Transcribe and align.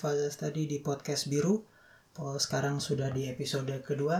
Fazaz 0.00 0.40
tadi 0.40 0.64
di 0.64 0.80
podcast 0.80 1.28
biru. 1.28 1.60
Oh, 2.16 2.40
sekarang 2.40 2.80
sudah 2.80 3.12
di 3.12 3.28
episode 3.28 3.68
kedua. 3.84 4.16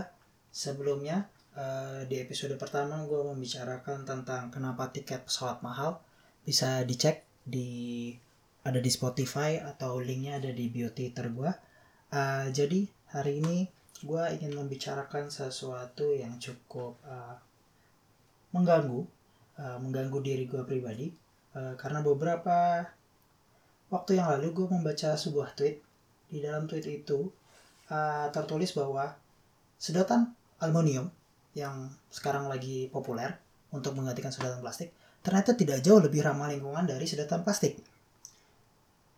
Sebelumnya 0.53 1.25
uh, 1.57 2.05
di 2.05 2.21
episode 2.21 2.53
pertama 2.61 3.01
gue 3.09 3.17
membicarakan 3.17 4.05
tentang 4.05 4.53
kenapa 4.53 4.93
tiket 4.93 5.25
pesawat 5.25 5.65
mahal. 5.65 5.97
Bisa 6.45 6.85
dicek 6.85 7.25
di 7.41 8.13
ada 8.61 8.77
di 8.77 8.93
Spotify 8.93 9.57
atau 9.57 9.97
linknya 9.97 10.37
ada 10.37 10.53
di 10.53 10.69
bio 10.69 10.93
Twitter 10.93 11.33
gue. 11.33 11.49
Uh, 12.13 12.45
jadi 12.53 12.85
hari 13.17 13.41
ini 13.41 13.65
gue 14.05 14.23
ingin 14.37 14.53
membicarakan 14.53 15.33
sesuatu 15.33 16.13
yang 16.13 16.37
cukup 16.37 17.01
uh, 17.09 17.41
mengganggu, 18.53 19.01
mengganggu 19.57 20.19
diri 20.21 20.45
gue 20.45 20.61
pribadi. 20.61 21.09
Karena 21.51 22.05
beberapa 22.05 22.85
Waktu 23.91 24.17
yang 24.17 24.31
lalu 24.31 24.55
gue 24.55 24.67
membaca 24.71 25.13
sebuah 25.19 25.53
tweet. 25.53 25.83
Di 26.31 26.39
dalam 26.39 26.63
tweet 26.63 26.87
itu 26.87 27.27
uh, 27.91 28.31
tertulis 28.31 28.71
bahwa 28.71 29.11
sedotan 29.75 30.31
aluminium 30.63 31.11
yang 31.51 31.91
sekarang 32.07 32.47
lagi 32.47 32.87
populer 32.87 33.35
untuk 33.75 33.99
menggantikan 33.99 34.31
sedotan 34.31 34.63
plastik 34.63 34.95
ternyata 35.21 35.53
tidak 35.53 35.85
jauh 35.85 36.01
lebih 36.01 36.25
ramah 36.25 36.49
lingkungan 36.49 36.85
dari 36.85 37.05
sedotan 37.05 37.45
plastik. 37.45 37.77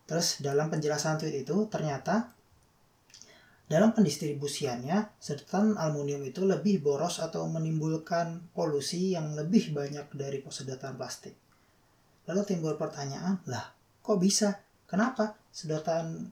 Terus 0.04 0.44
dalam 0.44 0.68
penjelasan 0.68 1.16
tweet 1.16 1.48
itu 1.48 1.64
ternyata 1.72 2.28
dalam 3.64 3.96
pendistribusiannya 3.96 5.16
sedotan 5.16 5.80
aluminium 5.80 6.20
itu 6.28 6.44
lebih 6.44 6.84
boros 6.84 7.24
atau 7.24 7.48
menimbulkan 7.48 8.52
polusi 8.52 9.16
yang 9.16 9.32
lebih 9.32 9.72
banyak 9.72 10.12
dari 10.12 10.44
sedotan 10.52 11.00
plastik. 11.00 11.32
Lalu 12.28 12.40
timbul 12.44 12.76
pertanyaan, 12.76 13.40
lah 13.48 13.72
kok 14.04 14.20
bisa? 14.20 14.60
Kenapa 14.94 15.34
sedotan 15.50 16.30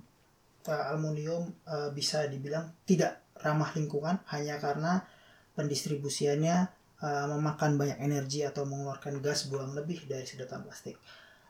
uh, 0.71 0.85
aluminium 0.95 1.51
uh, 1.67 1.91
bisa 1.91 2.31
dibilang 2.31 2.71
tidak 2.87 3.35
ramah 3.43 3.75
lingkungan 3.75 4.23
hanya 4.31 4.63
karena 4.63 5.03
pendistribusiannya 5.59 6.71
uh, 7.03 7.27
memakan 7.27 7.75
banyak 7.75 7.99
energi 7.99 8.47
atau 8.47 8.63
mengeluarkan 8.63 9.19
gas 9.19 9.51
buang 9.51 9.75
lebih 9.75 10.07
dari 10.07 10.23
sedotan 10.23 10.63
plastik. 10.63 10.95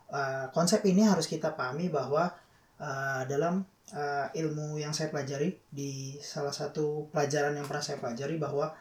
Uh, 0.09 0.49
konsep 0.57 0.81
ini 0.89 1.05
harus 1.05 1.29
kita 1.29 1.53
pahami 1.53 1.93
bahwa 1.93 2.33
uh, 2.81 3.29
dalam 3.29 3.61
uh, 3.93 4.33
ilmu 4.33 4.81
yang 4.81 4.97
saya 4.97 5.13
pelajari 5.13 5.53
di 5.69 6.17
salah 6.17 6.57
satu 6.57 7.13
pelajaran 7.13 7.61
yang 7.61 7.69
pernah 7.69 7.85
saya 7.85 8.01
pelajari 8.01 8.41
bahwa 8.41 8.73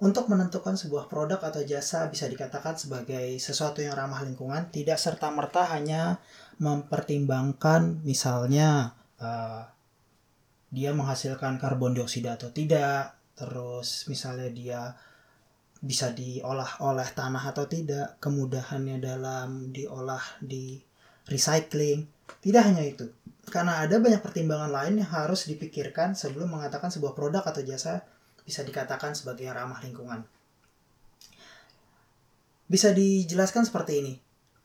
untuk 0.00 0.32
menentukan 0.32 0.80
sebuah 0.80 1.12
produk 1.12 1.36
atau 1.44 1.60
jasa 1.60 2.08
bisa 2.08 2.24
dikatakan 2.24 2.72
sebagai 2.72 3.36
sesuatu 3.36 3.84
yang 3.84 3.92
ramah 3.92 4.24
lingkungan, 4.24 4.72
tidak 4.72 4.96
serta-merta 4.96 5.76
hanya 5.76 6.16
mempertimbangkan 6.56 8.00
misalnya 8.00 8.96
uh, 9.20 9.68
dia 10.72 10.96
menghasilkan 10.96 11.60
karbon 11.60 11.92
dioksida 11.92 12.40
atau 12.40 12.48
tidak, 12.48 13.12
terus 13.36 14.08
misalnya 14.08 14.48
dia 14.48 14.80
bisa 15.84 16.16
diolah 16.16 16.80
oleh 16.80 17.08
tanah 17.12 17.52
atau 17.52 17.68
tidak, 17.68 18.16
kemudahannya 18.24 19.04
dalam 19.04 19.68
diolah 19.68 20.22
di 20.40 20.80
recycling. 21.28 22.08
Tidak 22.40 22.62
hanya 22.62 22.86
itu, 22.86 23.10
karena 23.52 23.84
ada 23.84 24.00
banyak 24.00 24.22
pertimbangan 24.24 24.70
lain 24.70 25.02
yang 25.02 25.10
harus 25.12 25.44
dipikirkan 25.44 26.16
sebelum 26.16 26.56
mengatakan 26.56 26.88
sebuah 26.88 27.12
produk 27.12 27.44
atau 27.44 27.60
jasa 27.60 28.06
bisa 28.50 28.66
dikatakan 28.66 29.14
sebagai 29.14 29.46
ramah 29.46 29.78
lingkungan. 29.78 30.26
Bisa 32.66 32.90
dijelaskan 32.90 33.62
seperti 33.62 34.02
ini. 34.02 34.14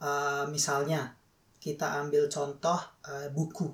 Uh, 0.01 0.49
misalnya, 0.49 1.13
kita 1.61 2.01
ambil 2.01 2.25
contoh 2.25 2.81
uh, 3.05 3.29
buku. 3.29 3.69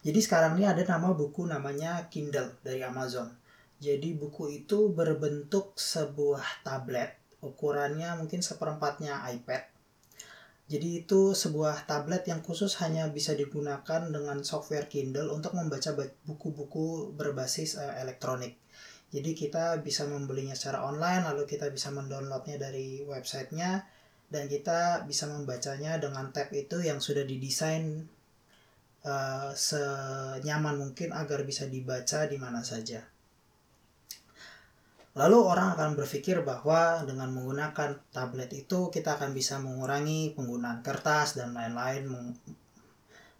Jadi 0.00 0.16
sekarang 0.24 0.56
ini 0.56 0.64
ada 0.64 0.80
nama 0.88 1.12
buku 1.12 1.44
namanya 1.44 2.08
Kindle 2.08 2.56
dari 2.64 2.80
Amazon. 2.80 3.28
Jadi 3.76 4.16
buku 4.16 4.64
itu 4.64 4.88
berbentuk 4.92 5.76
sebuah 5.76 6.64
tablet, 6.64 7.16
ukurannya 7.44 8.16
mungkin 8.16 8.40
seperempatnya 8.40 9.20
iPad. 9.36 9.68
Jadi 10.70 11.04
itu 11.04 11.34
sebuah 11.34 11.84
tablet 11.84 12.28
yang 12.28 12.40
khusus 12.46 12.78
hanya 12.78 13.08
bisa 13.08 13.36
digunakan 13.36 14.06
dengan 14.06 14.40
software 14.46 14.86
Kindle 14.88 15.32
untuk 15.34 15.56
membaca 15.56 15.92
buku-buku 16.24 17.16
berbasis 17.16 17.80
uh, 17.80 18.00
elektronik. 18.00 18.60
Jadi 19.10 19.34
kita 19.34 19.82
bisa 19.82 20.06
membelinya 20.06 20.54
secara 20.54 20.86
online, 20.86 21.26
lalu 21.26 21.42
kita 21.42 21.66
bisa 21.74 21.90
mendownloadnya 21.90 22.62
dari 22.62 23.02
websitenya, 23.02 23.82
dan 24.30 24.46
kita 24.46 25.02
bisa 25.10 25.26
membacanya 25.26 25.98
dengan 25.98 26.30
tab 26.30 26.54
itu 26.54 26.78
yang 26.78 27.02
sudah 27.02 27.26
didesain 27.26 28.06
uh, 29.02 29.50
senyaman 29.50 30.78
mungkin 30.78 31.10
agar 31.10 31.42
bisa 31.42 31.66
dibaca 31.66 32.30
di 32.30 32.38
mana 32.38 32.62
saja. 32.62 33.02
Lalu 35.18 35.38
orang 35.42 35.74
akan 35.74 35.98
berpikir 35.98 36.46
bahwa 36.46 37.02
dengan 37.02 37.34
menggunakan 37.34 38.14
tablet 38.14 38.54
itu 38.54 38.94
kita 38.94 39.18
akan 39.18 39.34
bisa 39.34 39.58
mengurangi 39.58 40.38
penggunaan 40.38 40.86
kertas 40.86 41.34
dan 41.34 41.50
lain-lain, 41.50 42.06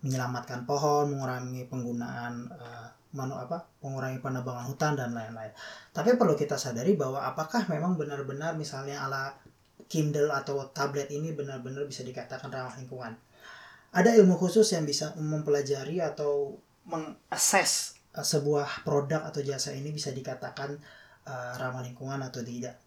menyelamatkan 0.03 0.67
pohon, 0.67 1.15
mengurangi 1.15 1.71
penggunaan 1.71 2.51
uh, 2.51 2.91
manu 3.11 3.35
apa 3.35 3.67
mengurangi 3.83 4.23
penebangan 4.23 4.67
hutan 4.71 4.93
dan 4.95 5.11
lain-lain. 5.11 5.51
Tapi 5.91 6.15
perlu 6.15 6.39
kita 6.39 6.55
sadari 6.55 6.95
bahwa 6.95 7.27
apakah 7.27 7.67
memang 7.67 7.99
benar-benar 7.99 8.55
misalnya 8.55 9.03
ala 9.03 9.35
Kindle 9.91 10.31
atau 10.31 10.71
tablet 10.71 11.11
ini 11.11 11.35
benar-benar 11.35 11.83
bisa 11.91 12.07
dikatakan 12.07 12.47
ramah 12.47 12.79
lingkungan. 12.79 13.19
Ada 13.91 14.15
ilmu 14.23 14.39
khusus 14.39 14.71
yang 14.71 14.87
bisa 14.87 15.11
mempelajari 15.19 15.99
atau 15.99 16.55
mengakses 16.87 17.99
uh, 18.15 18.23
sebuah 18.23 18.87
produk 18.87 19.27
atau 19.27 19.43
jasa 19.43 19.75
ini 19.75 19.91
bisa 19.91 20.15
dikatakan 20.15 20.79
uh, 21.27 21.53
ramah 21.59 21.83
lingkungan 21.83 22.23
atau 22.23 22.47
tidak. 22.47 22.79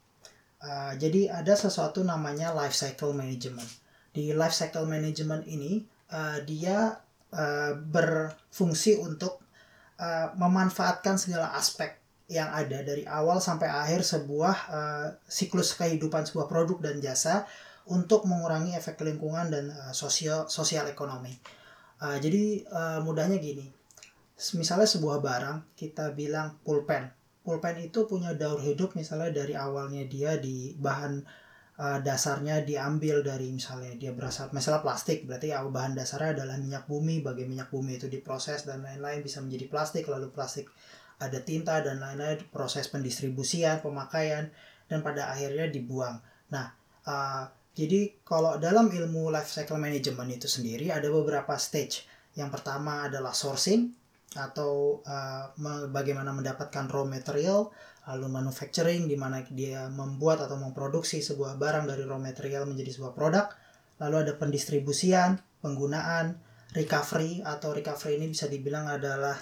Uh, 0.63 0.95
jadi 0.95 1.43
ada 1.43 1.59
sesuatu 1.59 2.07
namanya 2.07 2.55
life 2.55 2.71
cycle 2.71 3.11
management. 3.11 3.67
Di 4.15 4.31
life 4.31 4.55
cycle 4.55 4.87
management 4.87 5.43
ini 5.43 5.83
uh, 6.15 6.39
dia 6.47 7.03
uh, 7.35 7.75
berfungsi 7.75 9.03
untuk 9.03 9.42
uh, 10.03 10.27
memanfaatkan 10.35 11.15
segala 11.15 11.55
aspek 11.55 11.95
yang 12.27 12.51
ada 12.51 12.83
dari 12.83 13.07
awal 13.07 13.39
sampai 13.39 13.71
akhir 13.71 14.03
sebuah 14.03 14.55
uh, 14.67 15.07
siklus 15.27 15.75
kehidupan 15.79 16.27
sebuah 16.27 16.51
produk 16.51 16.79
dan 16.91 16.99
jasa 16.99 17.47
untuk 17.87 18.23
mengurangi 18.27 18.75
efek 18.75 18.99
lingkungan 19.03 19.51
dan 19.51 19.71
uh, 19.71 19.95
sosial 19.95 20.47
sosial 20.51 20.87
ekonomi. 20.91 21.31
Uh, 22.03 22.19
jadi 22.19 22.63
uh, 22.67 22.99
mudahnya 23.03 23.39
gini, 23.39 23.67
misalnya 24.59 24.87
sebuah 24.87 25.23
barang 25.23 25.75
kita 25.79 26.11
bilang 26.15 26.59
pulpen, 26.63 27.11
pulpen 27.43 27.79
itu 27.79 28.07
punya 28.07 28.35
daur 28.35 28.59
hidup 28.59 28.95
misalnya 28.95 29.31
dari 29.31 29.55
awalnya 29.55 30.03
dia 30.07 30.35
di 30.39 30.75
bahan 30.79 31.23
uh, 31.79 31.99
dasarnya 32.01 32.61
diambil 32.61 33.25
dari 33.25 33.49
misalnya 33.49 33.93
dia 33.97 34.13
berasal 34.13 34.49
misalnya 34.53 34.85
plastik 34.85 35.25
berarti 35.25 35.55
ya 35.55 35.65
bahan 35.65 35.97
dasarnya 35.97 36.41
adalah 36.41 36.57
minyak 36.59 36.85
bumi 36.85 37.25
bagi 37.25 37.47
minyak 37.49 37.73
bumi 37.73 37.97
itu 37.97 38.11
diproses 38.11 38.67
dan 38.67 38.85
lain-lain 38.85 39.25
bisa 39.25 39.41
menjadi 39.41 39.65
plastik 39.69 40.05
lalu 40.09 40.29
plastik 40.29 40.69
ada 41.21 41.39
tinta 41.39 41.79
dan 41.79 42.03
lain-lain 42.03 42.41
proses 42.51 42.89
pendistribusian 42.91 43.79
pemakaian 43.79 44.51
dan 44.91 44.99
pada 44.99 45.31
akhirnya 45.31 45.71
dibuang. 45.71 46.19
Nah 46.51 46.67
uh, 47.07 47.47
jadi 47.73 48.21
kalau 48.21 48.61
dalam 48.61 48.91
ilmu 48.91 49.33
life 49.33 49.49
cycle 49.49 49.81
management 49.81 50.29
itu 50.29 50.45
sendiri 50.45 50.93
ada 50.93 51.09
beberapa 51.09 51.57
stage. 51.57 52.05
Yang 52.33 52.49
pertama 52.59 53.05
adalah 53.09 53.29
sourcing 53.29 53.93
atau 54.33 55.03
uh, 55.05 55.53
bagaimana 55.89 56.33
mendapatkan 56.33 56.89
raw 56.89 57.05
material 57.05 57.69
lalu 58.03 58.27
manufacturing 58.27 59.07
di 59.07 59.15
mana 59.15 59.39
dia 59.47 59.87
membuat 59.87 60.43
atau 60.43 60.59
memproduksi 60.59 61.23
sebuah 61.23 61.55
barang 61.55 61.87
dari 61.87 62.03
raw 62.03 62.19
material 62.19 62.67
menjadi 62.67 62.99
sebuah 62.99 63.15
produk. 63.15 63.47
Lalu 64.03 64.27
ada 64.27 64.33
pendistribusian 64.35 65.39
penggunaan 65.63 66.35
recovery 66.75 67.39
atau 67.45 67.71
recovery 67.71 68.19
ini 68.19 68.27
bisa 68.33 68.51
dibilang 68.51 68.91
adalah 68.91 69.37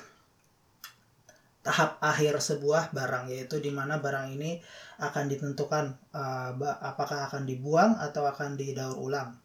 tahap 1.62 2.02
akhir 2.02 2.42
sebuah 2.42 2.94
barang 2.94 3.30
yaitu 3.34 3.62
di 3.62 3.70
mana 3.70 4.02
barang 4.02 4.34
ini 4.34 4.62
akan 5.02 5.30
ditentukan 5.30 5.98
uh, 6.14 6.54
apakah 6.82 7.30
akan 7.30 7.46
dibuang 7.50 7.98
atau 7.98 8.26
akan 8.30 8.58
didaur 8.58 8.98
ulang. 8.98 9.38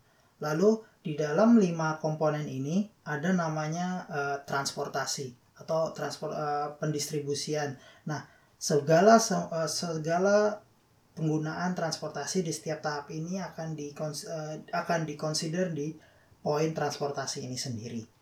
Lalu 0.45 0.85
di 1.07 1.15
dalam 1.15 1.55
lima 1.55 2.03
komponen 2.03 2.51
ini 2.51 2.83
ada 3.07 3.31
namanya 3.31 4.11
uh, 4.11 4.37
transportasi 4.43 5.31
atau 5.63 5.95
transport 5.95 6.35
uh, 6.35 6.75
pendistribusian 6.83 7.79
nah 8.03 8.27
segala 8.59 9.23
uh, 9.23 9.71
segala 9.71 10.67
penggunaan 11.15 11.79
transportasi 11.79 12.43
di 12.43 12.51
setiap 12.51 12.83
tahap 12.83 13.07
ini 13.15 13.39
akan 13.39 13.79
di 13.79 13.95
uh, 13.95 14.59
akan 14.75 15.07
dikonsider 15.07 15.71
di 15.71 15.95
poin 16.45 16.71
transportasi 16.71 17.43
ini 17.43 17.57
sendiri. 17.57 18.16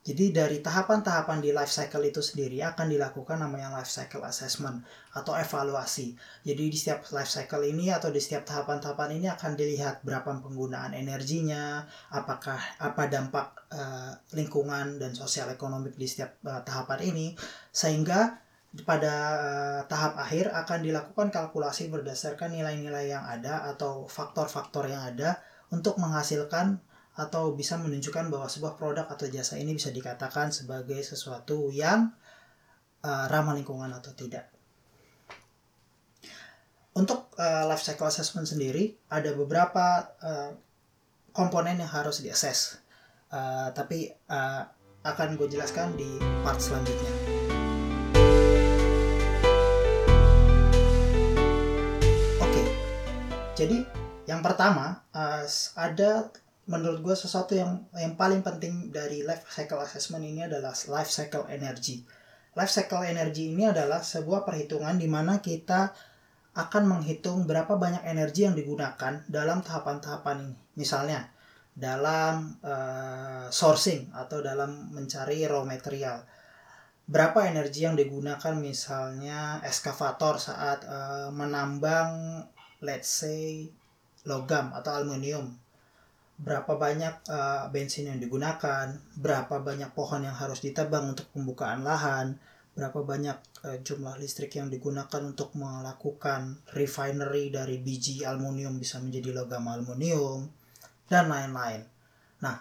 Jadi 0.00 0.32
dari 0.32 0.64
tahapan-tahapan 0.64 1.44
di 1.44 1.52
life 1.52 1.68
cycle 1.68 2.00
itu 2.08 2.24
sendiri 2.24 2.64
akan 2.64 2.88
dilakukan 2.88 3.36
namanya 3.36 3.68
life 3.68 3.92
cycle 3.92 4.24
assessment 4.24 4.80
atau 5.12 5.36
evaluasi. 5.36 6.16
Jadi 6.40 6.72
di 6.72 6.76
setiap 6.76 7.04
life 7.12 7.28
cycle 7.28 7.60
ini 7.68 7.92
atau 7.92 8.08
di 8.08 8.16
setiap 8.16 8.48
tahapan-tahapan 8.48 9.20
ini 9.20 9.28
akan 9.28 9.60
dilihat 9.60 10.00
berapa 10.00 10.40
penggunaan 10.40 10.96
energinya, 10.96 11.84
apakah 12.16 12.56
apa 12.80 13.12
dampak 13.12 13.52
uh, 13.68 14.16
lingkungan 14.32 14.96
dan 14.96 15.12
sosial 15.12 15.52
ekonomi 15.52 15.92
di 15.92 16.08
setiap 16.08 16.32
uh, 16.48 16.64
tahapan 16.64 17.04
ini 17.04 17.36
sehingga 17.68 18.40
pada 18.88 19.14
uh, 19.36 19.80
tahap 19.84 20.16
akhir 20.16 20.48
akan 20.48 20.80
dilakukan 20.80 21.28
kalkulasi 21.28 21.92
berdasarkan 21.92 22.56
nilai-nilai 22.56 23.12
yang 23.12 23.28
ada 23.28 23.68
atau 23.68 24.08
faktor-faktor 24.08 24.88
yang 24.88 25.04
ada 25.04 25.44
untuk 25.68 26.00
menghasilkan 26.00 26.80
atau 27.20 27.52
bisa 27.52 27.76
menunjukkan 27.76 28.32
bahwa 28.32 28.48
sebuah 28.48 28.80
produk 28.80 29.04
atau 29.04 29.28
jasa 29.28 29.60
ini 29.60 29.76
bisa 29.76 29.92
dikatakan 29.92 30.48
sebagai 30.48 31.04
sesuatu 31.04 31.68
yang 31.68 32.16
uh, 33.04 33.28
ramah 33.28 33.52
lingkungan 33.52 33.92
atau 33.92 34.16
tidak. 34.16 34.48
Untuk 36.96 37.28
uh, 37.36 37.68
life 37.68 37.84
cycle 37.84 38.08
assessment 38.08 38.48
sendiri 38.48 38.96
ada 39.12 39.36
beberapa 39.36 40.16
uh, 40.24 40.50
komponen 41.36 41.76
yang 41.76 41.92
harus 41.92 42.24
diakses, 42.24 42.80
uh, 43.28 43.68
tapi 43.76 44.08
uh, 44.32 44.64
akan 45.04 45.36
gue 45.36 45.48
jelaskan 45.52 45.92
di 46.00 46.16
part 46.40 46.56
selanjutnya. 46.56 47.40
Jadi 53.60 53.84
yang 54.24 54.40
pertama 54.40 55.04
ada 55.76 56.32
menurut 56.70 57.02
gue 57.02 57.16
sesuatu 57.18 57.58
yang 57.58 57.82
yang 57.98 58.14
paling 58.14 58.46
penting 58.46 58.94
dari 58.94 59.26
life 59.26 59.50
cycle 59.50 59.82
assessment 59.82 60.22
ini 60.22 60.46
adalah 60.46 60.70
life 60.70 61.10
cycle 61.10 61.50
energy. 61.50 62.06
Life 62.54 62.70
cycle 62.70 63.02
energy 63.02 63.50
ini 63.50 63.66
adalah 63.66 64.06
sebuah 64.06 64.46
perhitungan 64.46 64.94
di 64.94 65.10
mana 65.10 65.42
kita 65.42 65.90
akan 66.54 66.82
menghitung 66.86 67.46
berapa 67.50 67.74
banyak 67.74 68.06
energi 68.06 68.46
yang 68.46 68.54
digunakan 68.54 69.26
dalam 69.26 69.66
tahapan-tahapan 69.66 70.46
ini. 70.46 70.56
Misalnya 70.78 71.26
dalam 71.74 72.54
uh, 72.62 73.46
sourcing 73.50 74.10
atau 74.14 74.38
dalam 74.38 74.94
mencari 74.94 75.42
raw 75.50 75.66
material. 75.66 76.22
Berapa 77.10 77.50
energi 77.50 77.82
yang 77.82 77.98
digunakan 77.98 78.54
misalnya 78.54 79.58
eskavator 79.66 80.38
saat 80.38 80.86
uh, 80.86 81.34
menambang 81.34 82.46
let's 82.78 83.10
say 83.10 83.66
logam 84.22 84.70
atau 84.70 85.02
aluminium 85.02 85.58
berapa 86.40 86.72
banyak 86.80 87.28
uh, 87.28 87.68
bensin 87.68 88.08
yang 88.08 88.18
digunakan, 88.18 88.96
berapa 89.20 89.60
banyak 89.60 89.92
pohon 89.92 90.24
yang 90.24 90.32
harus 90.32 90.64
ditebang 90.64 91.12
untuk 91.12 91.28
pembukaan 91.36 91.84
lahan, 91.84 92.40
berapa 92.72 93.04
banyak 93.04 93.36
uh, 93.68 93.78
jumlah 93.84 94.16
listrik 94.16 94.56
yang 94.56 94.72
digunakan 94.72 95.20
untuk 95.20 95.52
melakukan 95.52 96.64
refinery 96.72 97.52
dari 97.52 97.76
biji 97.84 98.24
aluminium 98.24 98.80
bisa 98.80 98.96
menjadi 99.04 99.36
logam 99.36 99.68
aluminium, 99.68 100.48
dan 101.12 101.28
lain-lain. 101.28 101.84
Nah, 102.40 102.56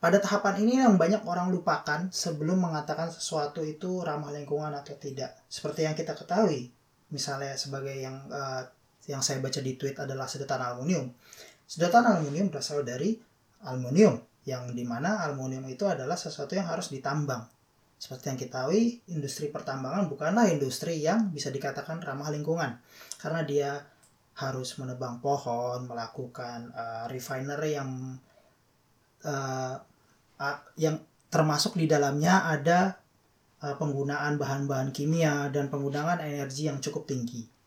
pada 0.00 0.16
tahapan 0.16 0.64
ini 0.64 0.80
yang 0.80 0.96
banyak 0.96 1.20
orang 1.28 1.52
lupakan 1.52 2.08
sebelum 2.08 2.56
mengatakan 2.56 3.12
sesuatu 3.12 3.60
itu 3.60 4.00
ramah 4.00 4.32
lingkungan 4.32 4.72
atau 4.72 4.96
tidak. 4.96 5.44
Seperti 5.44 5.84
yang 5.84 5.92
kita 5.92 6.16
ketahui, 6.16 6.72
misalnya 7.12 7.52
sebagai 7.52 7.92
yang 8.00 8.16
uh, 8.32 8.64
yang 9.04 9.20
saya 9.20 9.44
baca 9.44 9.60
di 9.60 9.76
tweet 9.76 9.98
adalah 10.00 10.24
sedotan 10.24 10.62
aluminium 10.62 11.12
Sedotan 11.70 12.02
aluminium 12.02 12.50
berasal 12.50 12.82
dari 12.82 13.14
aluminium, 13.62 14.18
yang 14.42 14.74
di 14.74 14.82
mana 14.82 15.22
aluminium 15.22 15.62
itu 15.70 15.86
adalah 15.86 16.18
sesuatu 16.18 16.58
yang 16.58 16.66
harus 16.66 16.90
ditambang. 16.90 17.46
Seperti 17.94 18.26
yang 18.26 18.38
kita 18.42 18.66
tahu, 18.66 18.74
industri 19.14 19.54
pertambangan 19.54 20.10
bukanlah 20.10 20.50
industri 20.50 20.98
yang 20.98 21.30
bisa 21.30 21.54
dikatakan 21.54 22.02
ramah 22.02 22.34
lingkungan, 22.34 22.74
karena 23.22 23.46
dia 23.46 23.70
harus 24.34 24.74
menebang 24.82 25.22
pohon, 25.22 25.86
melakukan 25.86 26.74
uh, 26.74 27.06
refinery 27.06 27.78
yang 27.78 28.18
uh, 29.22 29.78
uh, 30.42 30.58
yang 30.74 30.98
termasuk 31.30 31.78
di 31.78 31.86
dalamnya 31.86 32.50
ada 32.50 32.98
uh, 33.62 33.78
penggunaan 33.78 34.42
bahan-bahan 34.42 34.90
kimia 34.90 35.46
dan 35.54 35.70
penggunaan 35.70 36.18
energi 36.18 36.66
yang 36.66 36.82
cukup 36.82 37.06
tinggi. 37.06 37.59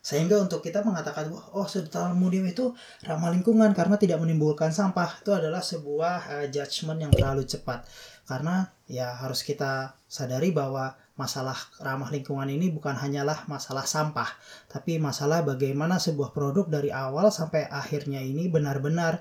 Sehingga 0.00 0.38
untuk 0.38 0.64
kita 0.64 0.80
mengatakan, 0.86 1.28
oh 1.32 1.66
sedotan 1.66 2.12
aluminium 2.14 2.48
itu 2.48 2.72
ramah 3.04 3.34
lingkungan 3.34 3.74
karena 3.74 3.98
tidak 3.98 4.18
menimbulkan 4.22 4.70
sampah, 4.70 5.20
itu 5.20 5.30
adalah 5.34 5.60
sebuah 5.60 6.16
uh, 6.28 6.46
judgement 6.48 6.98
yang 6.98 7.12
terlalu 7.12 7.44
cepat. 7.44 7.84
Karena 8.28 8.68
ya 8.84 9.12
harus 9.16 9.40
kita 9.42 9.96
sadari 10.06 10.52
bahwa 10.52 10.96
masalah 11.18 11.58
ramah 11.82 12.14
lingkungan 12.14 12.46
ini 12.46 12.70
bukan 12.70 12.94
hanyalah 12.94 13.44
masalah 13.50 13.82
sampah, 13.82 14.30
tapi 14.70 15.02
masalah 15.02 15.42
bagaimana 15.42 15.98
sebuah 15.98 16.30
produk 16.30 16.70
dari 16.70 16.94
awal 16.94 17.34
sampai 17.34 17.66
akhirnya 17.66 18.22
ini 18.22 18.46
benar-benar 18.46 19.18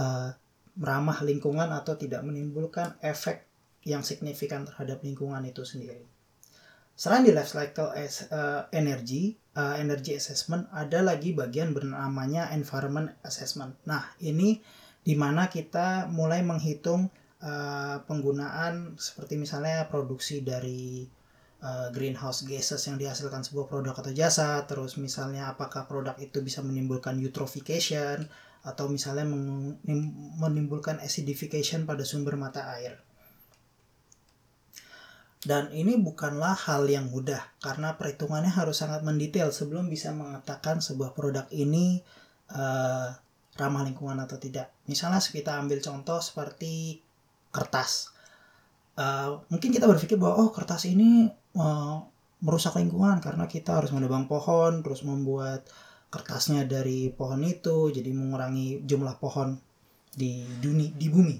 uh, 0.00 0.32
ramah 0.80 1.18
lingkungan 1.20 1.68
atau 1.72 1.96
tidak 2.00 2.24
menimbulkan 2.24 2.96
efek 3.04 3.44
yang 3.84 4.00
signifikan 4.00 4.64
terhadap 4.64 5.04
lingkungan 5.04 5.44
itu 5.44 5.62
sendiri. 5.62 6.15
Selain 6.96 7.28
di 7.28 7.32
life 7.36 7.52
cycle 7.52 7.92
as, 7.92 8.24
uh, 8.32 8.64
energy, 8.72 9.36
uh, 9.52 9.76
energy 9.76 10.16
assessment, 10.16 10.64
ada 10.72 11.04
lagi 11.04 11.36
bagian 11.36 11.76
bernamanya 11.76 12.48
environment 12.56 13.12
assessment. 13.20 13.76
Nah, 13.84 14.16
ini 14.24 14.64
di 15.04 15.12
mana 15.12 15.52
kita 15.52 16.08
mulai 16.08 16.40
menghitung 16.40 17.12
uh, 17.44 18.00
penggunaan 18.08 18.96
seperti 18.96 19.36
misalnya 19.36 19.84
produksi 19.92 20.40
dari 20.40 21.04
uh, 21.60 21.92
greenhouse 21.92 22.48
gases 22.48 22.80
yang 22.88 22.96
dihasilkan 22.96 23.44
sebuah 23.44 23.68
produk 23.68 23.92
atau 23.92 24.16
jasa, 24.16 24.64
terus 24.64 24.96
misalnya 24.96 25.52
apakah 25.52 25.84
produk 25.84 26.16
itu 26.16 26.40
bisa 26.40 26.64
menimbulkan 26.64 27.20
eutrophication 27.20 28.24
atau 28.66 28.88
misalnya 28.90 29.28
menimbulkan 30.40 30.98
acidification 30.98 31.84
pada 31.84 32.02
sumber 32.02 32.34
mata 32.34 32.66
air. 32.74 33.05
Dan 35.44 35.70
ini 35.70 36.00
bukanlah 36.00 36.56
hal 36.56 36.88
yang 36.88 37.12
mudah 37.12 37.38
karena 37.60 37.94
perhitungannya 37.94 38.50
harus 38.50 38.82
sangat 38.82 39.04
mendetail 39.04 39.52
sebelum 39.52 39.86
bisa 39.86 40.10
mengatakan 40.10 40.80
sebuah 40.80 41.12
produk 41.12 41.46
ini 41.52 42.00
uh, 42.50 43.14
ramah 43.56 43.82
lingkungan 43.84 44.16
atau 44.20 44.40
tidak. 44.40 44.72
Misalnya 44.88 45.20
kita 45.20 45.56
ambil 45.60 45.78
contoh 45.84 46.18
seperti 46.18 47.00
kertas. 47.52 48.12
Uh, 48.96 49.44
mungkin 49.52 49.70
kita 49.76 49.84
berpikir 49.84 50.16
bahwa 50.16 50.48
oh 50.48 50.50
kertas 50.52 50.88
ini 50.88 51.28
uh, 51.56 52.00
merusak 52.40 52.76
lingkungan 52.80 53.20
karena 53.20 53.44
kita 53.44 53.76
harus 53.76 53.92
menebang 53.92 54.28
pohon, 54.28 54.80
terus 54.80 55.04
membuat 55.04 55.68
kertasnya 56.08 56.64
dari 56.64 57.12
pohon 57.12 57.44
itu, 57.44 57.92
jadi 57.92 58.08
mengurangi 58.12 58.84
jumlah 58.88 59.20
pohon 59.20 59.56
di 60.16 60.44
dunia 60.64 60.92
di 60.96 61.06
bumi. 61.12 61.36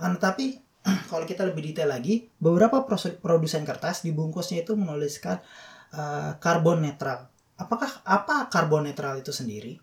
Akan 0.00 0.16
tetapi 0.16 0.63
kalau 1.10 1.24
kita 1.24 1.48
lebih 1.48 1.72
detail 1.72 1.88
lagi, 1.88 2.28
beberapa 2.36 2.84
produsen 3.20 3.64
kertas 3.64 4.04
di 4.04 4.12
bungkusnya 4.12 4.62
itu 4.62 4.76
menuliskan 4.76 5.40
uh, 5.96 6.36
karbon 6.36 6.84
netral. 6.84 7.32
Apakah 7.56 8.04
apa 8.04 8.52
karbon 8.52 8.84
netral 8.84 9.16
itu 9.16 9.32
sendiri? 9.32 9.80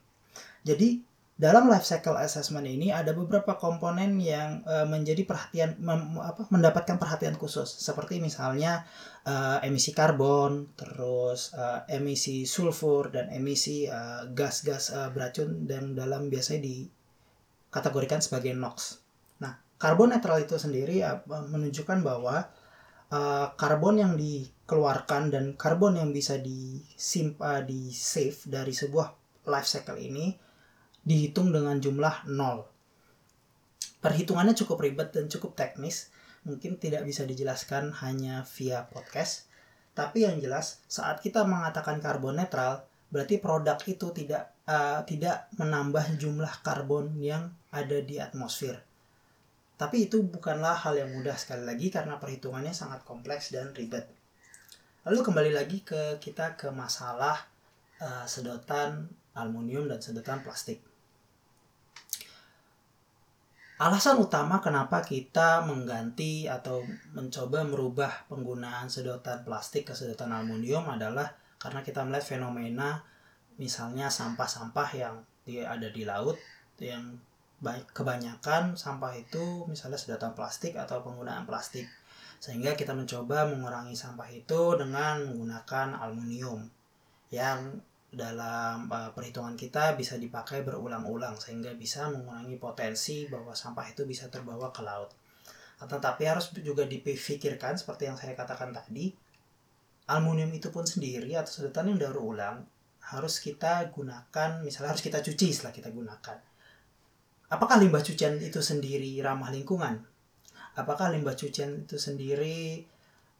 Jadi 0.62 1.01
dalam 1.41 1.65
life 1.74 1.89
cycle 1.89 2.22
assessment 2.22 2.70
ini 2.70 2.93
ada 2.93 3.17
beberapa 3.17 3.58
komponen 3.58 4.22
yang 4.22 4.62
uh, 4.62 4.86
menjadi 4.86 5.25
perhatian 5.25 5.74
mem, 5.81 6.22
apa, 6.22 6.46
mendapatkan 6.53 7.01
perhatian 7.01 7.34
khusus 7.34 7.65
seperti 7.65 8.22
misalnya 8.22 8.86
uh, 9.25 9.58
emisi 9.65 9.89
karbon, 9.89 10.70
terus 10.77 11.50
uh, 11.58 11.81
emisi 11.89 12.46
sulfur 12.46 13.10
dan 13.10 13.34
emisi 13.34 13.89
gas-gas 14.38 14.93
uh, 14.93 15.10
uh, 15.10 15.10
beracun 15.10 15.65
dan 15.65 15.98
dalam 15.98 16.29
biasanya 16.29 16.62
dikategorikan 16.62 18.22
sebagai 18.22 18.53
NOx. 18.53 19.00
Karbon 19.82 20.14
netral 20.14 20.46
itu 20.46 20.62
sendiri 20.62 21.02
ya, 21.02 21.26
menunjukkan 21.26 22.06
bahwa 22.06 22.54
uh, 23.10 23.50
karbon 23.58 23.98
yang 23.98 24.14
dikeluarkan 24.14 25.34
dan 25.34 25.58
karbon 25.58 25.98
yang 25.98 26.14
bisa 26.14 26.38
disimpan 26.38 27.66
di 27.66 27.90
save 27.90 28.46
dari 28.46 28.78
sebuah 28.78 29.10
life 29.50 29.66
cycle 29.66 29.98
ini 29.98 30.38
dihitung 31.02 31.50
dengan 31.50 31.82
jumlah 31.82 32.30
nol. 32.30 32.70
Perhitungannya 34.06 34.54
cukup 34.54 34.86
ribet 34.86 35.18
dan 35.18 35.26
cukup 35.26 35.58
teknis, 35.58 36.14
mungkin 36.46 36.78
tidak 36.78 37.02
bisa 37.02 37.26
dijelaskan 37.26 37.90
hanya 38.06 38.46
via 38.54 38.86
podcast. 38.86 39.50
Tapi 39.98 40.30
yang 40.30 40.38
jelas 40.38 40.86
saat 40.86 41.26
kita 41.26 41.42
mengatakan 41.42 41.98
karbon 41.98 42.38
netral, 42.38 42.86
berarti 43.10 43.42
produk 43.42 43.82
itu 43.90 44.14
tidak 44.14 44.54
uh, 44.70 45.02
tidak 45.10 45.50
menambah 45.58 46.22
jumlah 46.22 46.62
karbon 46.62 47.18
yang 47.18 47.50
ada 47.74 47.98
di 47.98 48.22
atmosfer 48.22 48.91
tapi 49.82 50.06
itu 50.06 50.22
bukanlah 50.22 50.78
hal 50.78 50.94
yang 50.94 51.10
mudah 51.10 51.34
sekali 51.34 51.66
lagi 51.66 51.90
karena 51.90 52.22
perhitungannya 52.22 52.70
sangat 52.70 53.02
kompleks 53.02 53.50
dan 53.50 53.74
ribet. 53.74 54.06
Lalu 55.10 55.26
kembali 55.26 55.52
lagi 55.58 55.82
ke 55.82 56.22
kita 56.22 56.54
ke 56.54 56.70
masalah 56.70 57.50
uh, 57.98 58.22
sedotan 58.30 59.10
aluminium 59.34 59.90
dan 59.90 59.98
sedotan 59.98 60.46
plastik. 60.46 60.86
alasan 63.82 64.22
utama 64.22 64.62
kenapa 64.62 65.02
kita 65.02 65.66
mengganti 65.66 66.46
atau 66.46 66.86
mencoba 67.18 67.66
merubah 67.66 68.30
penggunaan 68.30 68.86
sedotan 68.86 69.42
plastik 69.42 69.90
ke 69.90 69.98
sedotan 69.98 70.30
aluminium 70.30 70.86
adalah 70.86 71.34
karena 71.58 71.82
kita 71.82 72.06
melihat 72.06 72.38
fenomena 72.38 73.02
misalnya 73.58 74.14
sampah-sampah 74.14 74.90
yang 74.94 75.26
ada 75.66 75.90
di 75.90 76.06
laut 76.06 76.38
yang 76.78 77.18
kebanyakan 77.94 78.74
sampah 78.74 79.13
itu 79.13 79.70
misalnya 79.70 80.01
sedotan 80.01 80.34
plastik 80.34 80.74
atau 80.74 81.06
penggunaan 81.06 81.46
plastik 81.46 81.86
sehingga 82.41 82.74
kita 82.74 82.98
mencoba 82.98 83.46
mengurangi 83.46 83.94
sampah 83.94 84.25
itu 84.34 84.74
dengan 84.74 85.30
menggunakan 85.30 85.94
aluminium 86.01 86.65
yang 87.30 87.77
dalam 88.12 88.91
uh, 88.91 89.13
perhitungan 89.15 89.56
kita 89.56 89.96
bisa 89.96 90.20
dipakai 90.20 90.68
berulang-ulang 90.68 91.39
sehingga 91.39 91.72
bisa 91.77 92.12
mengurangi 92.12 92.60
potensi 92.60 93.30
bahwa 93.32 93.56
sampah 93.56 93.88
itu 93.88 94.03
bisa 94.03 94.27
terbawa 94.27 94.74
ke 94.74 94.84
laut. 94.84 95.15
Tetapi 95.80 96.24
harus 96.27 96.51
juga 96.60 96.84
dipikirkan 96.84 97.80
seperti 97.80 98.12
yang 98.12 98.20
saya 98.20 98.36
katakan 98.36 98.75
tadi, 98.75 99.15
aluminium 100.12 100.51
itu 100.51 100.70
pun 100.70 100.84
sendiri 100.84 101.39
atau 101.39 101.50
sedotan 101.50 101.88
yang 101.88 101.98
daur 102.03 102.20
ulang 102.20 102.68
harus 103.01 103.39
kita 103.39 103.89
gunakan, 103.89 104.62
misalnya 104.62 104.94
harus 104.94 105.01
kita 105.01 105.24
cuci 105.24 105.48
setelah 105.56 105.74
kita 105.74 105.89
gunakan. 105.89 106.50
Apakah 107.51 107.84
limbah 107.84 108.00
cucian 108.00 108.39
itu 108.39 108.63
sendiri 108.63 109.20
ramah 109.20 109.51
lingkungan? 109.51 110.00
Apakah 110.79 111.12
limbah 111.12 111.36
cucian 111.36 111.84
itu 111.84 112.00
sendiri 112.00 112.88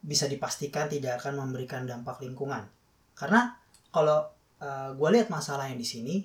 bisa 0.04 0.28
dipastikan 0.28 0.92
tidak 0.92 1.24
akan 1.24 1.48
memberikan 1.48 1.88
dampak 1.88 2.20
lingkungan? 2.20 2.68
Karena 3.16 3.56
kalau 3.88 4.28
uh, 4.60 4.64
eh, 4.64 4.90
gue 4.92 5.08
lihat 5.16 5.32
masalahnya 5.32 5.80
di 5.80 5.86
sini 5.88 6.16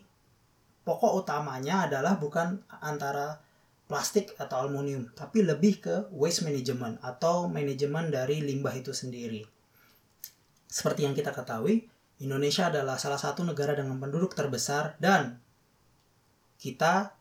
pokok 0.88 1.20
utamanya 1.24 1.88
adalah 1.88 2.15
bukan 2.15 2.63
antara 2.79 3.44
plastik 3.91 4.36
atau 4.39 4.67
aluminium 4.67 5.12
tapi 5.12 5.44
lebih 5.44 5.84
ke 5.84 5.96
waste 6.15 6.48
management 6.48 7.00
atau 7.03 7.51
manajemen 7.51 8.08
dari 8.08 8.39
limbah 8.39 8.72
itu 8.75 8.96
sendiri 8.96 9.44
seperti 10.67 11.03
yang 11.03 11.15
kita 11.15 11.36
ketahui 11.36 11.88
Indonesia 12.24 12.72
adalah 12.72 12.96
salah 12.96 13.20
satu 13.20 13.44
negara 13.44 13.75
dengan 13.75 14.00
penduduk 14.00 14.32
terbesar 14.36 14.96
dan 15.00 15.39
kita 16.60 17.17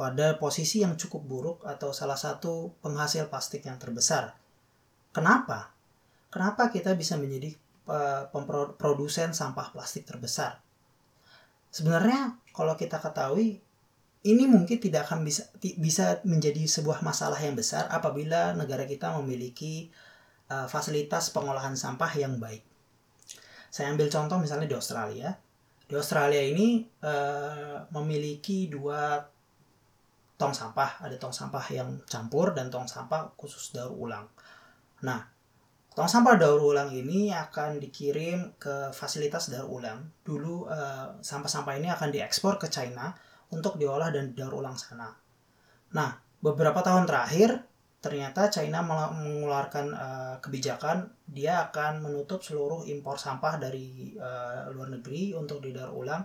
pada 0.00 0.40
posisi 0.40 0.80
yang 0.80 0.96
cukup 0.96 1.22
buruk 1.28 1.58
atau 1.68 1.92
salah 1.92 2.16
satu 2.16 2.72
penghasil 2.80 3.28
plastik 3.28 3.68
yang 3.68 3.76
terbesar. 3.76 4.32
Kenapa? 5.12 5.76
Kenapa 6.32 6.72
kita 6.72 6.96
bisa 6.96 7.20
menjadi 7.20 7.52
Eh, 7.90 8.24
produsen 8.78 9.34
sampah 9.34 9.74
plastik 9.74 10.06
terbesar. 10.06 10.62
Sebenarnya 11.74 12.38
kalau 12.54 12.78
kita 12.78 13.02
ketahui 13.02 13.58
ini 14.22 14.44
mungkin 14.46 14.78
tidak 14.78 15.10
akan 15.10 15.26
bisa 15.26 15.50
bisa 15.58 16.22
menjadi 16.22 16.70
sebuah 16.70 17.02
masalah 17.02 17.42
yang 17.42 17.58
besar 17.58 17.90
apabila 17.90 18.54
negara 18.54 18.86
kita 18.86 19.10
memiliki 19.18 19.90
uh, 20.54 20.70
fasilitas 20.70 21.34
pengolahan 21.34 21.74
sampah 21.74 22.14
yang 22.14 22.38
baik. 22.38 22.62
Saya 23.74 23.90
ambil 23.90 24.06
contoh 24.06 24.38
misalnya 24.38 24.70
di 24.70 24.76
Australia. 24.78 25.34
Di 25.90 25.98
Australia 25.98 26.46
ini 26.46 26.86
uh, 27.02 27.90
memiliki 27.90 28.70
dua 28.70 29.18
tong 30.40 30.56
sampah, 30.56 31.04
ada 31.04 31.20
tong 31.20 31.36
sampah 31.36 31.60
yang 31.68 32.00
campur 32.08 32.56
dan 32.56 32.72
tong 32.72 32.88
sampah 32.88 33.36
khusus 33.36 33.76
daur 33.76 33.92
ulang. 33.92 34.24
Nah, 35.04 35.20
Tong 35.90 36.06
sampah 36.06 36.38
daur 36.38 36.62
ulang 36.62 36.94
ini 36.94 37.34
akan 37.34 37.82
dikirim 37.82 38.54
ke 38.62 38.94
fasilitas 38.94 39.50
daur 39.50 39.66
ulang. 39.66 40.06
Dulu 40.22 40.70
eh, 40.70 41.06
sampah-sampah 41.18 41.74
ini 41.82 41.90
akan 41.90 42.14
diekspor 42.14 42.62
ke 42.62 42.70
China 42.70 43.10
untuk 43.50 43.74
diolah 43.74 44.14
dan 44.14 44.30
daur 44.30 44.62
ulang 44.62 44.78
sana. 44.78 45.10
Nah, 45.90 46.14
beberapa 46.38 46.78
tahun 46.80 47.10
terakhir 47.10 47.66
ternyata 48.00 48.48
China 48.48 48.80
mengeluarkan 48.80 49.86
uh, 49.92 50.34
kebijakan 50.40 51.12
dia 51.28 51.68
akan 51.68 52.00
menutup 52.00 52.40
seluruh 52.40 52.88
impor 52.88 53.20
sampah 53.20 53.60
dari 53.60 54.16
uh, 54.16 54.72
luar 54.72 54.88
negeri 54.88 55.36
untuk 55.36 55.60
didaur 55.60 55.92
ulang 55.92 56.24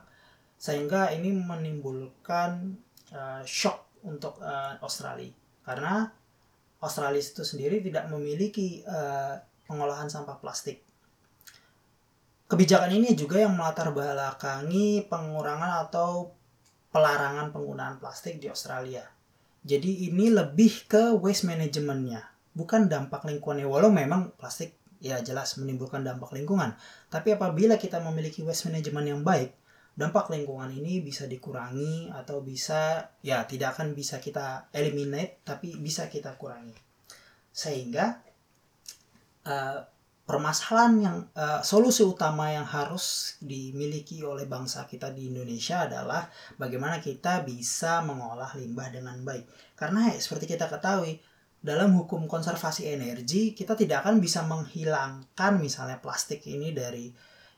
sehingga 0.56 1.12
ini 1.12 1.36
menimbulkan 1.36 2.80
uh, 3.12 3.44
shock 3.44 3.85
untuk 4.06 4.38
uh, 4.40 4.78
Australia 4.86 5.34
karena 5.66 6.14
Australia 6.86 7.18
itu 7.18 7.42
sendiri 7.42 7.82
tidak 7.82 8.06
memiliki 8.14 8.86
uh, 8.86 9.42
pengolahan 9.66 10.06
sampah 10.06 10.38
plastik. 10.38 10.86
Kebijakan 12.46 12.94
ini 12.94 13.18
juga 13.18 13.42
yang 13.42 13.58
melatar 13.58 13.90
belakangi 13.90 15.10
pengurangan 15.10 15.90
atau 15.90 16.30
pelarangan 16.94 17.50
penggunaan 17.50 17.98
plastik 17.98 18.38
di 18.38 18.46
Australia. 18.46 19.02
Jadi 19.66 20.14
ini 20.14 20.30
lebih 20.30 20.86
ke 20.86 21.18
waste 21.18 21.50
managementnya, 21.50 22.22
bukan 22.54 22.86
dampak 22.86 23.26
lingkungannya. 23.26 23.66
Walau 23.66 23.90
memang 23.90 24.30
plastik 24.38 24.78
ya 25.02 25.18
jelas 25.26 25.58
menimbulkan 25.58 26.06
dampak 26.06 26.38
lingkungan. 26.38 26.78
Tapi 27.10 27.34
apabila 27.34 27.82
kita 27.82 27.98
memiliki 27.98 28.46
waste 28.46 28.70
management 28.70 29.08
yang 29.10 29.22
baik, 29.26 29.58
dampak 29.96 30.28
lingkungan 30.28 30.68
ini 30.76 31.00
bisa 31.00 31.24
dikurangi 31.24 32.12
atau 32.12 32.44
bisa 32.44 33.16
ya 33.24 33.48
tidak 33.48 33.80
akan 33.80 33.96
bisa 33.96 34.20
kita 34.20 34.68
eliminate 34.76 35.40
tapi 35.48 35.76
bisa 35.80 36.12
kita 36.12 36.36
kurangi. 36.36 36.76
Sehingga 37.56 38.20
uh, 39.48 39.80
permasalahan 40.26 40.94
yang 41.00 41.18
uh, 41.38 41.62
solusi 41.62 42.02
utama 42.02 42.52
yang 42.52 42.66
harus 42.66 43.38
dimiliki 43.40 44.20
oleh 44.26 44.50
bangsa 44.50 44.84
kita 44.90 45.14
di 45.14 45.30
Indonesia 45.30 45.86
adalah 45.86 46.28
bagaimana 46.60 46.98
kita 46.98 47.46
bisa 47.46 48.04
mengolah 48.04 48.52
limbah 48.58 48.92
dengan 48.92 49.16
baik. 49.24 49.48
Karena 49.78 50.12
ya, 50.12 50.18
seperti 50.20 50.50
kita 50.50 50.68
ketahui 50.68 51.22
dalam 51.66 51.94
hukum 51.98 52.30
konservasi 52.30 52.94
energi 52.94 53.58
kita 53.58 53.74
tidak 53.74 54.06
akan 54.06 54.22
bisa 54.22 54.46
menghilangkan 54.46 55.58
misalnya 55.58 55.98
plastik 55.98 56.46
ini 56.46 56.76
dari 56.76 57.10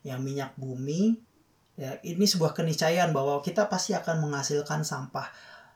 yang 0.08 0.24
minyak 0.24 0.56
bumi. 0.56 1.26
Ya, 1.77 2.01
ini 2.01 2.25
sebuah 2.25 2.57
keniscayaan 2.57 3.13
bahwa 3.13 3.38
kita 3.46 3.69
pasti 3.69 3.93
akan 3.93 4.25
menghasilkan 4.25 4.81
sampah. 4.81 5.29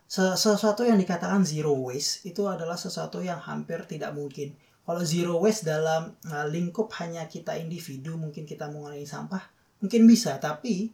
Sesuatu 0.10 0.84
yang 0.84 0.98
dikatakan 0.98 1.46
zero 1.46 1.72
waste 1.78 2.26
itu 2.28 2.44
adalah 2.50 2.76
sesuatu 2.76 3.24
yang 3.24 3.40
hampir 3.40 3.86
tidak 3.88 4.12
mungkin 4.12 4.52
kalau 4.82 5.02
zero 5.06 5.38
waste 5.38 5.70
dalam 5.70 6.18
uh, 6.28 6.46
lingkup 6.50 6.90
hanya 7.00 7.30
kita 7.30 7.54
individu 7.56 8.18
mungkin 8.18 8.50
kita 8.50 8.68
mengurangi 8.68 9.06
sampah 9.06 9.40
mungkin 9.80 10.10
bisa 10.10 10.36
tapi 10.42 10.90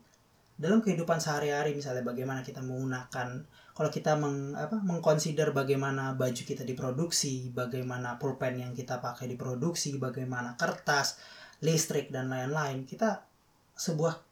dalam 0.58 0.86
kehidupan 0.86 1.22
sehari-hari 1.22 1.74
misalnya 1.74 2.04
bagaimana 2.04 2.42
kita 2.44 2.62
menggunakan 2.66 3.46
kalau 3.78 3.90
kita 3.94 4.18
meng, 4.18 4.58
apa, 4.58 4.82
mengconsider 4.82 5.54
bagaimana 5.54 6.18
baju 6.18 6.42
kita 6.42 6.66
diproduksi 6.66 7.54
bagaimana 7.54 8.18
pulpen 8.18 8.60
yang 8.60 8.74
kita 8.74 8.98
pakai 9.02 9.30
diproduksi 9.30 9.96
bagaimana 10.02 10.58
kertas 10.58 11.22
listrik 11.62 12.10
dan 12.10 12.28
lain-lain 12.28 12.90
kita 12.90 13.24
sebuah 13.78 14.27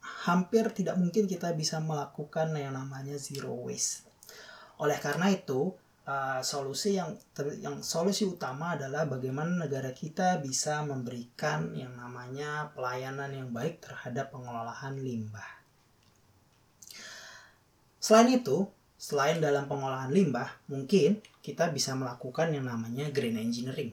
hampir 0.00 0.68
tidak 0.72 0.96
mungkin 0.96 1.28
kita 1.28 1.52
bisa 1.52 1.78
melakukan 1.80 2.52
yang 2.56 2.76
namanya 2.76 3.16
zero 3.20 3.52
waste 3.52 4.08
oleh 4.80 4.96
karena 4.96 5.28
itu 5.28 5.76
uh, 6.10 6.40
solusi 6.40 6.96
yang 6.96 7.14
ter, 7.36 7.60
yang 7.60 7.84
solusi 7.84 8.24
utama 8.24 8.74
adalah 8.74 9.04
bagaimana 9.06 9.68
negara 9.68 9.92
kita 9.92 10.40
bisa 10.40 10.80
memberikan 10.82 11.76
yang 11.76 11.92
namanya 11.94 12.72
pelayanan 12.72 13.30
yang 13.30 13.48
baik 13.52 13.84
terhadap 13.84 14.32
pengelolaan 14.34 14.98
limbah. 14.98 15.60
Selain 18.00 18.32
itu, 18.32 18.64
selain 18.96 19.38
dalam 19.38 19.68
pengolahan 19.68 20.08
limbah, 20.08 20.48
mungkin 20.72 21.20
kita 21.44 21.68
bisa 21.68 21.92
melakukan 21.92 22.50
yang 22.56 22.64
namanya 22.64 23.12
green 23.12 23.36
engineering. 23.36 23.92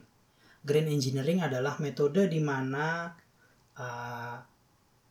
Green 0.64 0.88
engineering 0.88 1.44
adalah 1.44 1.76
metode 1.84 2.32
di 2.32 2.40
mana 2.40 3.12
uh, 3.76 4.36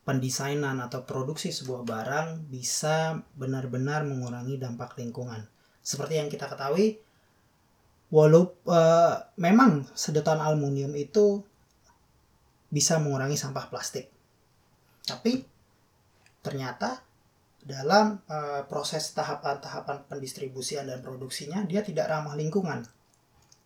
pendesainan 0.07 0.79
atau 0.79 1.03
produksi 1.03 1.51
sebuah 1.51 1.83
barang 1.83 2.47
bisa 2.47 3.19
benar-benar 3.35 4.07
mengurangi 4.07 4.55
dampak 4.55 4.95
lingkungan. 4.95 5.43
Seperti 5.83 6.15
yang 6.15 6.31
kita 6.31 6.47
ketahui 6.47 7.03
walau 8.07 8.55
uh, 8.71 9.19
memang 9.35 9.83
sedotan 9.91 10.39
aluminium 10.39 10.95
itu 10.95 11.43
bisa 12.71 13.03
mengurangi 13.03 13.35
sampah 13.35 13.67
plastik. 13.67 14.07
Tapi 15.03 15.43
ternyata 16.39 17.03
dalam 17.59 18.23
uh, 18.31 18.63
proses 18.71 19.11
tahapan-tahapan 19.11 20.07
pendistribusian 20.07 20.87
dan 20.87 21.03
produksinya 21.03 21.67
dia 21.67 21.83
tidak 21.83 22.07
ramah 22.07 22.39
lingkungan. 22.39 22.87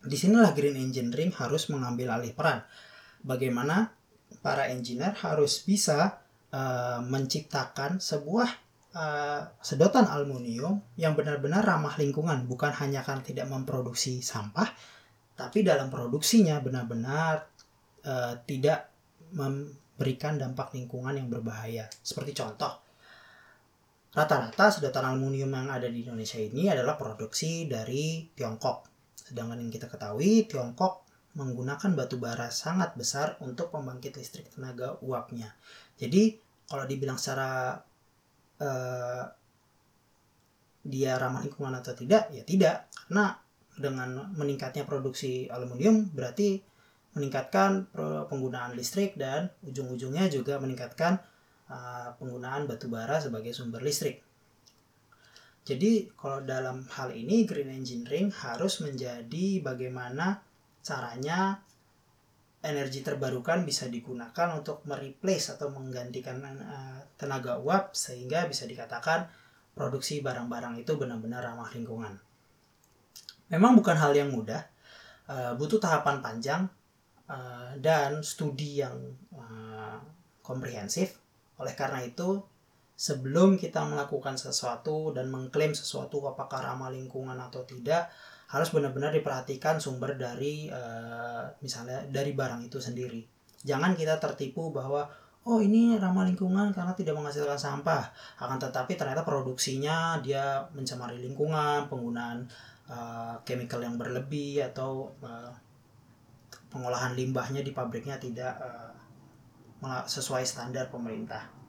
Di 0.02 0.18
sinilah 0.18 0.50
green 0.58 0.74
engineering 0.74 1.30
harus 1.38 1.70
mengambil 1.70 2.18
alih 2.18 2.34
peran. 2.34 2.66
Bagaimana 3.22 3.94
para 4.42 4.66
engineer 4.74 5.14
harus 5.22 5.62
bisa 5.62 6.21
uh, 6.52 7.00
menciptakan 7.02 7.98
sebuah 7.98 8.48
uh, 8.94 9.40
sedotan 9.58 10.06
aluminium 10.06 10.78
yang 11.00 11.16
benar-benar 11.16 11.64
ramah 11.64 11.96
lingkungan, 11.96 12.44
bukan 12.46 12.70
hanya 12.76 13.00
karena 13.02 13.24
tidak 13.24 13.46
memproduksi 13.48 14.20
sampah, 14.20 14.68
tapi 15.34 15.64
dalam 15.64 15.88
produksinya 15.88 16.60
benar-benar 16.60 17.48
uh, 18.04 18.34
tidak 18.44 18.92
memberikan 19.32 20.36
dampak 20.36 20.76
lingkungan 20.76 21.16
yang 21.16 21.28
berbahaya. 21.32 21.88
Seperti 22.04 22.36
contoh, 22.36 22.72
rata-rata 24.12 24.68
sedotan 24.68 25.08
aluminium 25.08 25.50
yang 25.56 25.72
ada 25.72 25.88
di 25.88 26.04
Indonesia 26.04 26.36
ini 26.36 26.68
adalah 26.68 27.00
produksi 27.00 27.64
dari 27.64 28.28
Tiongkok. 28.36 28.92
Sedangkan 29.16 29.56
yang 29.56 29.72
kita 29.72 29.88
ketahui, 29.88 30.44
Tiongkok 30.44 31.01
menggunakan 31.32 31.96
batu 31.96 32.20
bara 32.20 32.52
sangat 32.52 32.92
besar 32.94 33.40
untuk 33.40 33.72
pembangkit 33.72 34.16
listrik 34.16 34.52
tenaga 34.52 35.00
uapnya. 35.00 35.52
Jadi 35.96 36.36
kalau 36.68 36.84
dibilang 36.84 37.16
secara 37.16 37.80
uh, 38.60 39.24
dia 40.82 41.12
ramah 41.16 41.46
lingkungan 41.46 41.78
atau 41.78 41.94
tidak, 41.94 42.28
ya 42.34 42.42
tidak. 42.44 42.90
Karena 43.08 43.38
dengan 43.72 44.34
meningkatnya 44.36 44.84
produksi 44.84 45.48
aluminium 45.48 46.12
berarti 46.12 46.60
meningkatkan 47.12 47.92
penggunaan 48.28 48.72
listrik 48.72 49.20
dan 49.20 49.52
ujung-ujungnya 49.68 50.32
juga 50.32 50.56
meningkatkan 50.56 51.20
uh, 51.68 52.16
penggunaan 52.16 52.64
batu 52.64 52.88
bara 52.88 53.20
sebagai 53.20 53.52
sumber 53.52 53.84
listrik. 53.84 54.24
Jadi 55.62 56.10
kalau 56.18 56.42
dalam 56.42 56.82
hal 56.90 57.14
ini 57.14 57.46
green 57.46 57.70
engineering 57.70 58.34
harus 58.34 58.82
menjadi 58.82 59.62
bagaimana 59.62 60.42
caranya 60.82 61.62
energi 62.62 63.02
terbarukan 63.02 63.66
bisa 63.66 63.90
digunakan 63.90 64.54
untuk 64.54 64.86
mereplace 64.86 65.54
atau 65.54 65.70
menggantikan 65.74 66.38
uh, 66.42 67.02
tenaga 67.18 67.58
uap 67.58 67.94
sehingga 67.94 68.46
bisa 68.46 68.70
dikatakan 68.70 69.26
produksi 69.74 70.22
barang-barang 70.22 70.78
itu 70.78 70.94
benar-benar 70.94 71.42
ramah 71.42 71.70
lingkungan. 71.74 72.14
Memang 73.50 73.74
bukan 73.74 73.98
hal 73.98 74.14
yang 74.14 74.30
mudah, 74.30 74.62
uh, 75.26 75.58
butuh 75.58 75.82
tahapan 75.82 76.22
panjang 76.22 76.62
uh, 77.26 77.74
dan 77.78 78.22
studi 78.22 78.82
yang 78.82 78.96
komprehensif. 80.42 81.22
Oleh 81.62 81.72
karena 81.78 82.02
itu, 82.02 82.42
sebelum 82.98 83.56
kita 83.56 83.86
melakukan 83.86 84.34
sesuatu 84.34 85.14
dan 85.14 85.30
mengklaim 85.30 85.72
sesuatu 85.72 86.22
apakah 86.26 86.60
ramah 86.60 86.90
lingkungan 86.90 87.38
atau 87.38 87.62
tidak 87.62 88.10
harus 88.52 88.68
benar-benar 88.68 89.16
diperhatikan 89.16 89.80
sumber 89.80 90.20
dari 90.20 90.68
uh, 90.68 91.48
misalnya 91.64 92.04
dari 92.12 92.36
barang 92.36 92.68
itu 92.68 92.76
sendiri. 92.76 93.24
Jangan 93.64 93.96
kita 93.96 94.20
tertipu 94.20 94.68
bahwa 94.68 95.08
oh 95.48 95.64
ini 95.64 95.96
ramah 95.96 96.28
lingkungan 96.28 96.68
karena 96.76 96.92
tidak 96.92 97.16
menghasilkan 97.16 97.56
sampah. 97.56 98.12
Akan 98.36 98.60
tetapi 98.60 99.00
ternyata 99.00 99.24
produksinya 99.24 100.20
dia 100.20 100.60
mencemari 100.76 101.16
lingkungan 101.16 101.88
penggunaan 101.88 102.44
uh, 102.92 103.40
chemical 103.48 103.80
yang 103.80 103.96
berlebih 103.96 104.60
atau 104.68 105.08
uh, 105.24 105.48
pengolahan 106.68 107.16
limbahnya 107.16 107.64
di 107.64 107.72
pabriknya 107.72 108.20
tidak 108.20 108.52
uh, 108.60 110.04
sesuai 110.04 110.44
standar 110.44 110.92
pemerintah 110.92 111.61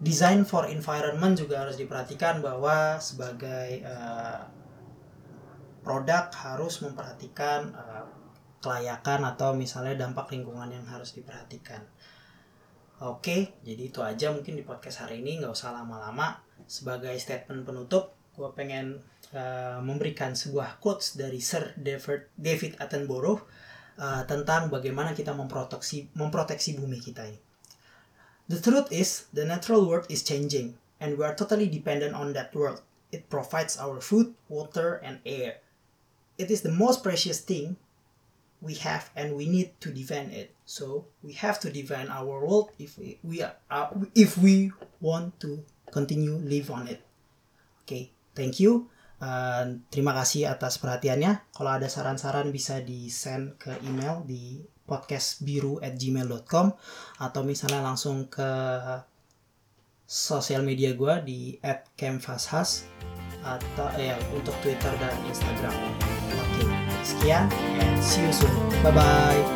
design 0.00 0.44
for 0.44 0.68
environment 0.68 1.40
juga 1.40 1.64
harus 1.64 1.80
diperhatikan 1.80 2.44
bahwa 2.44 3.00
sebagai 3.00 3.80
uh, 3.84 4.44
produk 5.80 6.28
harus 6.34 6.84
memperhatikan 6.84 7.72
uh, 7.72 8.04
kelayakan 8.60 9.24
atau 9.30 9.54
misalnya 9.54 9.94
dampak 10.04 10.28
lingkungan 10.34 10.68
yang 10.68 10.84
harus 10.84 11.14
diperhatikan. 11.14 11.80
Oke, 12.96 13.60
jadi 13.60 13.92
itu 13.92 14.00
aja 14.00 14.32
mungkin 14.32 14.56
di 14.56 14.64
podcast 14.64 15.04
hari 15.04 15.20
ini 15.20 15.38
nggak 15.38 15.52
usah 15.52 15.70
lama-lama. 15.76 16.40
Sebagai 16.64 17.12
statement 17.20 17.68
penutup, 17.68 18.16
gue 18.32 18.48
pengen 18.56 19.04
uh, 19.36 19.78
memberikan 19.84 20.32
sebuah 20.32 20.80
quotes 20.80 21.20
dari 21.20 21.36
Sir 21.38 21.76
David, 21.76 22.80
Attenborough 22.80 23.44
uh, 24.00 24.24
tentang 24.24 24.72
bagaimana 24.72 25.12
kita 25.12 25.36
memproteksi 25.36 26.08
memproteksi 26.16 26.80
bumi 26.80 26.98
kita 26.98 27.28
ini. 27.28 27.40
The 28.46 28.62
truth 28.62 28.94
is, 28.94 29.26
the 29.34 29.44
natural 29.44 29.88
world 29.90 30.06
is 30.08 30.22
changing, 30.22 30.78
and 31.02 31.18
we 31.18 31.24
are 31.26 31.34
totally 31.34 31.66
dependent 31.66 32.14
on 32.14 32.32
that 32.34 32.54
world. 32.54 32.78
It 33.10 33.26
provides 33.26 33.74
our 33.74 33.98
food, 33.98 34.34
water, 34.46 35.02
and 35.02 35.18
air. 35.26 35.58
It 36.38 36.50
is 36.50 36.62
the 36.62 36.70
most 36.70 37.02
precious 37.02 37.42
thing 37.42 37.74
we 38.62 38.74
have, 38.86 39.10
and 39.18 39.34
we 39.34 39.50
need 39.50 39.74
to 39.82 39.90
defend 39.90 40.30
it. 40.30 40.54
So 40.62 41.06
we 41.26 41.34
have 41.42 41.58
to 41.66 41.74
defend 41.74 42.10
our 42.10 42.38
world 42.46 42.70
if 42.78 42.94
we, 42.98 43.18
we 43.26 43.42
are, 43.42 43.58
uh, 43.70 43.90
if 44.14 44.38
we 44.38 44.70
want 45.00 45.38
to 45.40 45.66
continue 45.90 46.38
live 46.38 46.70
on 46.70 46.86
it. 46.86 47.02
Okay, 47.82 48.10
thank 48.34 48.62
you. 48.62 48.86
Uh, 49.16 49.80
terima 49.90 50.12
kasih 50.12 50.46
atas 50.46 50.76
perhatiannya. 50.78 51.40
Kalau 51.50 51.72
ada 51.72 51.88
saran-saran 51.88 52.52
bisa 52.52 52.78
di 52.84 53.08
send 53.08 53.58
ke 53.58 53.74
email 53.82 54.22
di 54.22 54.60
podcastbiru 54.86 55.82
at 55.82 55.98
gmail.com 55.98 56.72
atau 57.20 57.40
misalnya 57.42 57.82
langsung 57.82 58.30
ke 58.30 58.50
sosial 60.06 60.62
media 60.62 60.94
gue 60.94 61.14
di 61.26 61.40
at 61.60 61.90
canvashas 61.98 62.86
atau 63.42 63.90
ya 63.98 64.14
untuk 64.34 64.54
Twitter 64.62 64.94
dan 64.98 65.14
Instagram. 65.26 65.74
Oke, 66.34 66.62
sekian 67.02 67.50
and 67.82 67.98
see 67.98 68.22
you 68.22 68.32
soon. 68.32 68.54
Bye 68.82 68.94
bye. 68.94 69.55